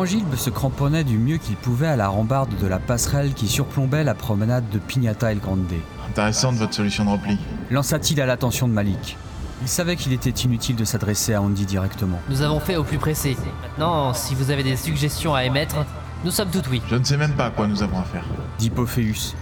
[0.00, 4.02] Angilbe se cramponnait du mieux qu'il pouvait à la rambarde de la passerelle qui surplombait
[4.02, 5.66] la promenade de Pignata El Grande.
[6.08, 7.36] Intéressante votre solution de repli.
[7.70, 9.18] Lança-t-il à l'attention de Malik.
[9.60, 12.18] Il savait qu'il était inutile de s'adresser à Andy directement.
[12.30, 13.36] Nous avons fait au plus pressé.
[13.60, 15.84] Maintenant, si vous avez des suggestions à émettre,
[16.24, 16.80] nous sommes tout oui.
[16.88, 18.24] Je ne sais même pas à quoi nous avons affaire.
[18.58, 19.34] Dit Pophéus.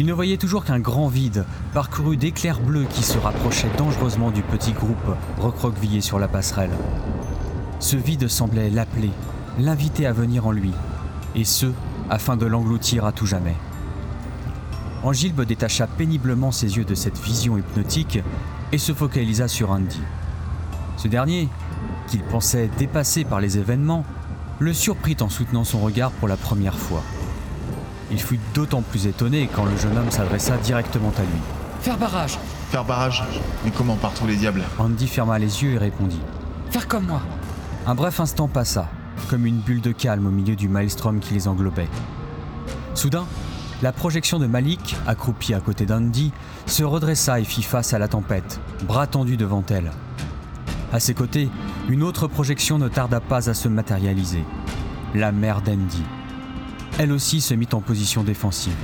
[0.00, 4.42] Il ne voyait toujours qu'un grand vide, parcouru d'éclairs bleus qui se rapprochaient dangereusement du
[4.42, 6.72] petit groupe recroquevillé sur la passerelle.
[7.78, 9.10] Ce vide semblait l'appeler,
[9.58, 10.72] l'inviter à venir en lui,
[11.34, 11.66] et ce,
[12.10, 13.56] afin de l'engloutir à tout jamais.
[15.02, 18.18] Angilbe détacha péniblement ses yeux de cette vision hypnotique
[18.72, 20.00] et se focalisa sur Andy.
[20.96, 21.48] Ce dernier,
[22.08, 24.04] qu'il pensait dépassé par les événements,
[24.58, 27.02] le surprit en soutenant son regard pour la première fois.
[28.10, 31.40] Il fut d'autant plus étonné quand le jeune homme s'adressa directement à lui.
[31.80, 32.38] Faire barrage
[32.70, 33.22] Faire barrage
[33.64, 34.62] Mais comment par tous les diables?
[34.78, 36.20] Andy ferma les yeux et répondit.
[36.70, 37.20] Faire comme moi
[37.86, 38.88] Un bref instant passa,
[39.28, 41.88] comme une bulle de calme au milieu du maelstrom qui les englobait.
[42.94, 43.26] Soudain,
[43.82, 46.32] la projection de Malik, accroupi à côté d'Andy,
[46.66, 49.90] se redressa et fit face à la tempête, bras tendus devant elle.
[50.92, 51.50] À ses côtés,
[51.88, 54.44] une autre projection ne tarda pas à se matérialiser.
[55.14, 56.02] La mère d'Andy.
[56.98, 58.76] Elle aussi se mit en position défensive.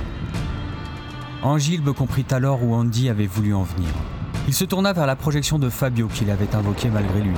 [1.41, 3.89] Angilbe comprit alors où Andy avait voulu en venir.
[4.47, 7.35] Il se tourna vers la projection de Fabio qu'il avait invoquée malgré lui.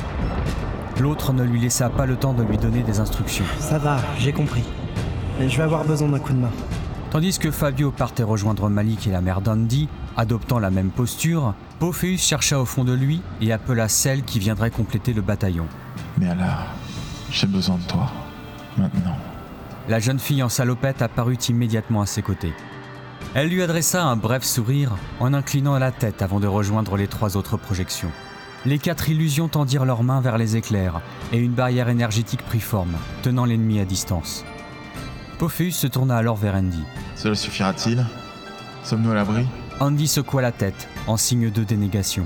[1.00, 3.46] L'autre ne lui laissa pas le temps de lui donner des instructions.
[3.60, 4.64] Ça va, j'ai compris.
[5.40, 6.52] Mais je vais avoir besoin d'un coup de main.
[7.12, 12.22] Tandis que Fabio partait rejoindre Malik et la mère d'Andy, adoptant la même posture, Pophéus
[12.22, 15.68] chercha au fond de lui et appela celle qui viendrait compléter le bataillon.
[16.18, 16.66] Mais alors,
[17.30, 18.12] j'ai besoin de toi.
[18.78, 19.18] Maintenant.
[19.88, 22.54] La jeune fille en salopette apparut immédiatement à ses côtés.
[23.34, 27.38] Elle lui adressa un bref sourire en inclinant la tête avant de rejoindre les trois
[27.38, 28.12] autres projections.
[28.66, 31.02] Les quatre illusions tendirent leurs mains vers les éclairs
[31.32, 34.44] et une barrière énergétique prit forme, tenant l'ennemi à distance.
[35.38, 36.84] Pophéus se tourna alors vers Andy.
[37.16, 38.04] Cela suffira-t-il?
[38.84, 39.46] Sommes-nous à l'abri?
[39.80, 42.26] Andy secoua la tête en signe de dénégation.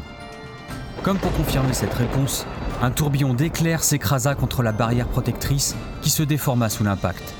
[1.03, 2.45] Comme pour confirmer cette réponse,
[2.81, 7.33] un tourbillon d'éclairs s'écrasa contre la barrière protectrice qui se déforma sous l'impact.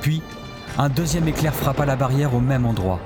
[0.00, 0.22] Puis,
[0.78, 3.00] un deuxième éclair frappa la barrière au même endroit.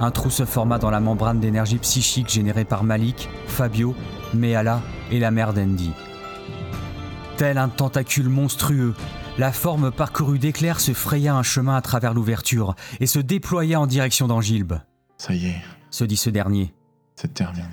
[0.00, 3.94] Un trou se forma dans la membrane d'énergie psychique générée par Malik, Fabio,
[4.34, 4.80] Meala
[5.10, 5.90] et la mère d'Andy.
[7.36, 8.94] Tel un tentacule monstrueux,
[9.38, 13.86] La forme parcourue d'éclairs se fraya un chemin à travers l'ouverture et se déploya en
[13.86, 14.74] direction d'Angilbe.
[15.16, 16.74] Ça y est, Se dit ce dernier.
[17.16, 17.64] c'est terminé.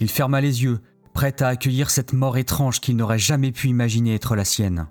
[0.00, 0.80] Il ferma les yeux,
[1.14, 4.88] prêt à accueillir cette mort étrange qu'il n'aurait jamais pu imaginer être la sienne.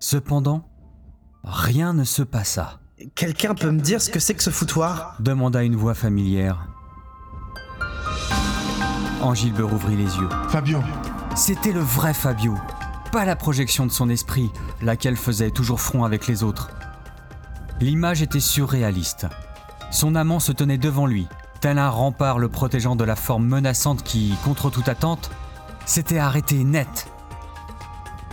[0.00, 0.64] Cependant,
[1.44, 2.78] rien ne se passa,
[3.16, 5.16] Quelqu'un peut me dire ce que c'est que ce foutoir?
[5.20, 6.68] demanda une voix familière.
[9.22, 10.28] Angilbe rouvrit les yeux.
[10.48, 10.82] Fabio
[11.36, 12.56] C'était le vrai Fabio,
[13.12, 14.50] pas la projection de son esprit,
[14.82, 16.70] laquelle faisait toujours front avec les autres.
[17.80, 19.26] L'image était surréaliste.
[19.90, 21.28] Son amant se tenait devant lui,
[21.60, 25.30] tel un rempart le protégeant de la forme menaçante qui, contre toute attente,
[25.86, 27.06] s'était arrêtée net.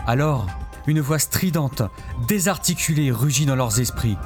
[0.08, 0.48] Alors,
[0.88, 1.84] une voix stridente,
[2.28, 4.18] désarticulée, rugit dans leurs esprits.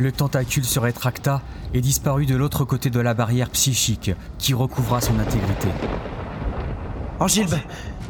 [0.00, 1.42] Le tentacule se rétracta
[1.74, 5.68] et disparut de l'autre côté de la barrière psychique qui recouvra son intégrité.
[7.18, 7.56] Angilbe,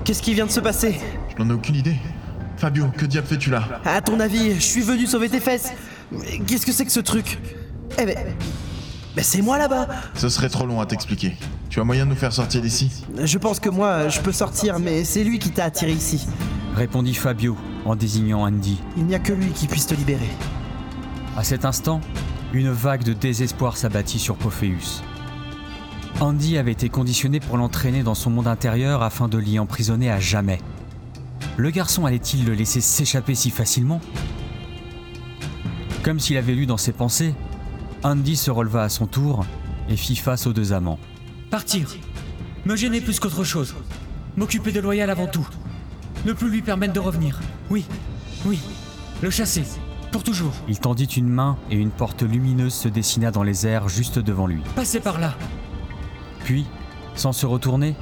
[0.04, 1.00] qu'est-ce qui vient de se passer?
[1.36, 1.96] Je n'en ai aucune idée.
[2.58, 3.64] Fabio, que diable fais-tu là?
[3.84, 5.72] À ton avis, je suis venu sauver tes fesses.
[6.46, 7.40] Qu'est-ce que c'est que ce truc?
[7.98, 8.16] Eh ben.
[9.16, 11.36] Ben c'est moi là-bas Ce serait trop long à t'expliquer.
[11.70, 13.04] Tu as moyen de nous faire sortir d'ici?
[13.20, 16.24] Je pense que moi, je peux sortir, mais c'est lui qui t'a attiré ici.
[16.76, 18.80] Répondit Fabio en désignant Andy.
[18.96, 20.30] Il n'y a que lui qui puisse te libérer.
[21.36, 22.00] À cet instant,
[22.52, 25.02] une vague de désespoir s'abattit sur Pophéus.
[26.20, 30.20] Andy avait été conditionné pour l'entraîner dans son monde intérieur afin de l'y emprisonner à
[30.20, 30.58] jamais.
[31.56, 34.00] Le garçon allait-il le laisser s'échapper si facilement?
[36.02, 37.34] Comme s'il avait lu dans ses pensées,
[38.02, 39.46] Andy se releva à son tour
[39.88, 40.98] et fit face aux deux amants.
[41.50, 41.94] Partir.
[42.64, 43.74] Me gêner plus qu'autre chose.
[44.36, 45.46] M'occuper de Loyal avant tout.
[46.26, 47.40] Ne plus lui permettre de revenir.
[47.70, 47.84] Oui,
[48.44, 48.58] oui.
[49.22, 49.64] Le chasser.
[50.10, 50.52] Pour toujours.
[50.68, 54.46] Il tendit une main et une porte lumineuse se dessina dans les airs juste devant
[54.46, 54.62] lui.
[54.74, 55.34] Passez par là.
[56.44, 56.66] Puis,
[57.14, 57.94] sans se retourner,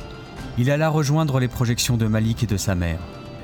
[0.57, 3.01] il alla rejoindre les projections de Malik et de sa mère.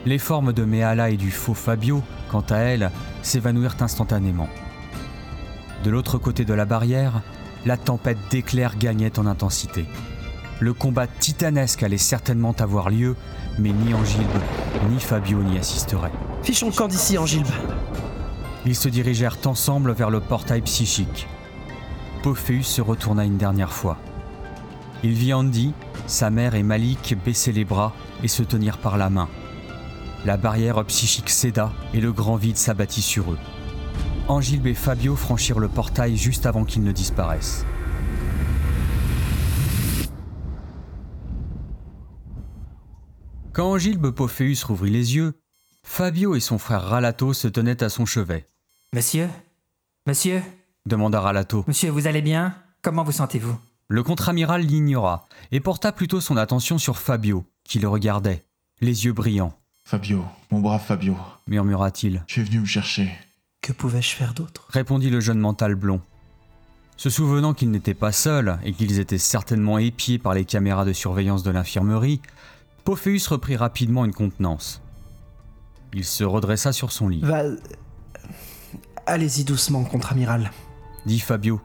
[0.07, 2.91] Les formes de Mehala et du faux Fabio, quant à elles,
[3.23, 4.49] s'évanouirent instantanément.
[5.83, 7.21] De l'autre côté de la barrière,
[7.67, 9.87] la tempête d'éclairs gagnait en intensité.
[10.61, 13.17] Le combat titanesque allait certainement avoir lieu,
[13.59, 14.41] mais ni Angilbe
[14.91, 16.12] ni Fabio n'y assisteraient.
[16.43, 17.47] Fichons le camp d'ici, Angilbe.
[18.67, 21.27] Ils se dirigèrent ensemble vers le portail psychique.
[22.23, 23.99] Pophéus se retourna une dernière fois.
[25.03, 25.75] Il vit Andy,
[26.07, 27.93] sa mère et Malik baisser les bras
[28.23, 29.29] et se tenir par la main.
[30.25, 33.39] La barrière psychique céda et le grand vide s'abattit sur eux.
[34.29, 37.67] Angilbe et Fabio franchirent le portail juste avant qu'ils ne disparaissent.
[43.53, 45.39] Quand Angilbe Pophéus rouvrit les yeux,
[45.83, 48.49] Fabio et son frère Ralato se tenaient à son chevet.
[48.95, 49.28] Monsieur?
[50.07, 50.40] Monsieur?
[50.86, 51.64] Demanda Ralato.
[51.66, 52.55] Monsieur, vous allez bien?
[52.80, 53.59] Comment vous sentez-vous?
[53.88, 58.45] Le contre-amiral l'ignora et porta plutôt son attention sur Fabio, qui le regardait,
[58.80, 59.53] les yeux brillants.
[59.84, 61.16] Fabio, mon brave Fabio,
[61.49, 62.22] murmura-t-il.
[62.28, 63.11] tu es venu me chercher.
[63.62, 64.68] Que pouvais-je faire d'autre?
[64.68, 66.01] Répondit le jeune mental blond.
[66.97, 70.92] Se souvenant qu'ils n'étaient pas seuls et qu'ils étaient certainement épiés par les caméras de
[70.92, 72.20] surveillance de l'infirmerie,
[72.84, 74.80] Pophéus reprit rapidement une contenance.
[75.92, 77.22] Il se redressa sur son lit.
[77.22, 77.42] Va.
[79.07, 80.51] Allez-y doucement, contre-amiral.
[81.05, 81.61] Dit Fabio,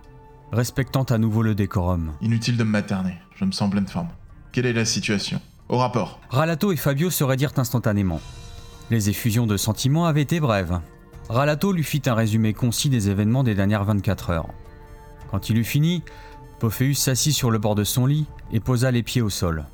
[0.51, 2.11] respectant à nouveau le décorum.
[2.21, 4.09] Inutile de me materner, je me sens en pleine forme.
[4.51, 5.39] Quelle est la situation?
[5.69, 6.19] Au rapport.
[6.29, 8.19] Ralato et Fabio se raidirent instantanément.
[8.89, 10.79] Les effusions de sentiments avaient été brèves.
[11.29, 14.49] Ralato lui fit un résumé concis des événements des dernières 24 heures.
[15.31, 16.03] Quand il eut fini,
[16.59, 19.65] Pophéus s'assit sur le bord de son lit et posa les pieds au sol.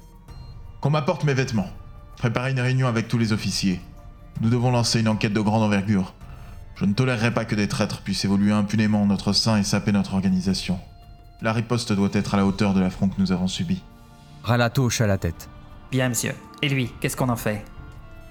[0.82, 1.70] Qu'on m'apporte mes vêtements.
[2.18, 3.80] Préparez une réunion avec tous les officiers.
[4.42, 6.14] Nous devons lancer une enquête de grande envergure.
[6.76, 9.92] Je ne tolérerai pas que des traîtres puissent évoluer impunément en notre sein et saper
[9.92, 10.80] notre organisation.
[11.42, 13.82] La riposte doit être à la hauteur de l'affront que nous avons subi.
[14.44, 15.50] Ralato hocha la tête.
[15.92, 16.34] Bien, monsieur.
[16.62, 17.64] Et lui, qu'est-ce qu'on en fait?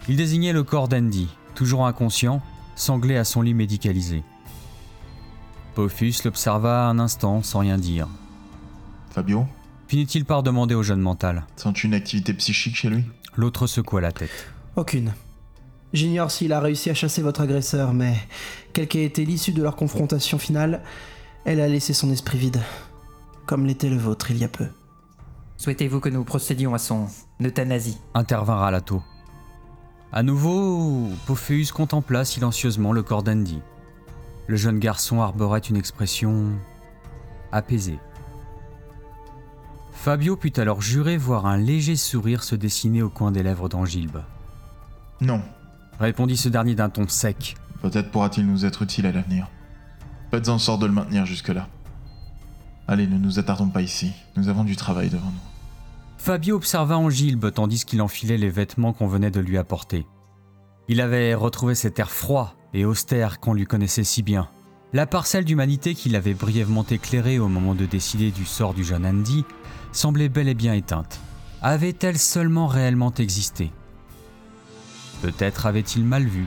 [0.09, 2.43] Il désignait le corps d'Andy, toujours inconscient,
[2.77, 4.23] sanglé à son lit médicalisé.
[5.75, 8.09] Pophéus l'observa un instant sans rien dire.
[9.11, 9.47] Fabio?
[9.89, 11.45] Finit-il par demander au jeune mental?
[11.57, 13.05] Sens-tu une activité psychique chez lui?
[13.37, 14.53] L'autre secoua la tête.
[14.77, 15.13] Aucune.
[15.95, 18.17] J'ignore s'il a réussi à chasser votre agresseur, mais
[18.73, 20.83] quelle qu'ait été l'issue de leur confrontation finale,
[21.45, 22.61] elle a laissé son esprit vide.
[23.47, 24.67] Comme l'était le vôtre il y a peu.
[25.57, 27.07] Souhaitez-vous que nous procédions à son
[27.41, 28.01] euthanasie?
[28.13, 29.05] Intervint Ralato.
[30.11, 33.61] À nouveau, Pophéus contempla silencieusement le corps d'Andy.
[34.49, 36.59] Le jeune garçon arborait une expression
[37.53, 38.01] apaisée.
[39.93, 44.23] Fabio put alors jurer voir un léger sourire se dessiner au coin des lèvres d'Angilbe.
[45.21, 45.41] Non.
[46.01, 47.57] Répondit ce dernier d'un ton sec.
[47.83, 49.49] Peut-être pourra-t-il nous être utile à l'avenir.
[50.31, 51.69] Faites en sorte de le maintenir jusque-là.
[52.89, 54.13] Allez, ne nous attardons pas ici.
[54.37, 55.55] Nous avons du travail devant nous.
[56.19, 60.07] Fabio observa Angilbe tandis qu'il enfilait les vêtements qu'on venait de lui apporter.
[60.89, 64.49] Il avait retrouvé cet air froid et austère qu'on lui connaissait si bien.
[64.93, 69.07] La parcelle d'humanité qu'il avait brièvement éclairée au moment de décider du sort du jeune
[69.07, 69.45] Andy
[69.93, 71.21] semblait bel et bien éteinte.
[71.63, 73.71] Avait-elle seulement réellement existé?
[75.25, 76.45] Peut-être avait-il mal vu.